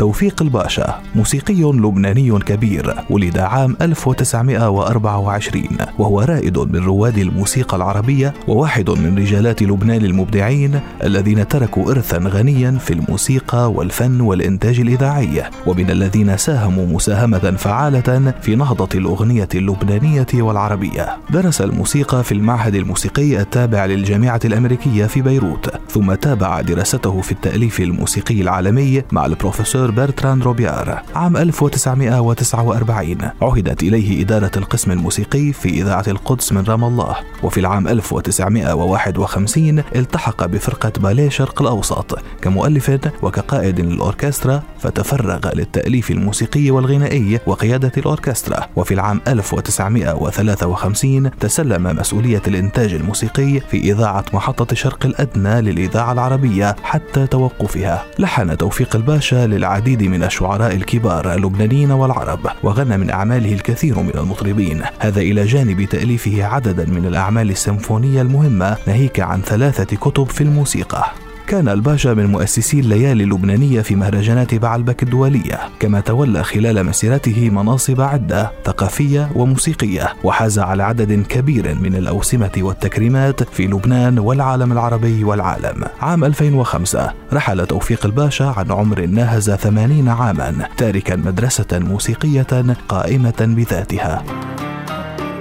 [0.00, 5.64] توفيق الباشا موسيقي لبناني كبير ولد عام 1924
[5.98, 12.70] وهو رائد من رواد الموسيقى العربية وواحد من رجالات لبنان المبدعين الذين تركوا إرثا غنيا
[12.70, 21.16] في الموسيقى والفن والإنتاج الإذاعي ومن الذين ساهموا مساهمة فعالة في نهضة الأغنية اللبنانية والعربية.
[21.30, 25.79] درس الموسيقى في المعهد الموسيقي التابع للجامعة الأمريكية في بيروت.
[25.94, 34.22] ثم تابع دراسته في التأليف الموسيقي العالمي مع البروفيسور برتراند روبيار عام 1949 عهدت إليه
[34.22, 37.16] إدارة القسم الموسيقي في إذاعة القدس من رام الله.
[37.42, 47.40] وفي العام 1951 التحق بفرقة باليه شرق الأوسط كمؤلف وكقائد للأوركسترا فتفرغ للتأليف الموسيقي والغنائي
[47.46, 48.66] وقيادة الأوركسترا.
[48.76, 57.26] وفي العام 1953 تسلم مسؤولية الإنتاج الموسيقي في إذاعة محطة شرق الأدنى للإذاعة العربية حتى
[57.26, 58.04] توقفها.
[58.18, 64.82] لحن توفيق الباشا للعديد من الشعراء الكبار اللبنانيين والعرب وغنى من أعماله الكثير من المطربين.
[64.98, 71.29] هذا إلى جانب تأليفه عددا من الأعمال السيمفونية المهمة ناهيك عن ثلاثة كتب في الموسيقى.
[71.50, 78.00] كان الباشا من مؤسسي الليالي اللبنانية في مهرجانات بعلبك الدولية كما تولى خلال مسيرته مناصب
[78.00, 85.84] عدة ثقافية وموسيقية وحاز على عدد كبير من الأوسمة والتكريمات في لبنان والعالم العربي والعالم.
[86.00, 94.24] عام 2005 رحل توفيق الباشا عن عمر ناهز 80 عاما تاركا مدرسة موسيقية قائمة بذاتها.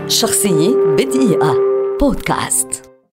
[0.08, 1.54] شخصية بدقيقة.
[2.02, 2.89] بودكاست.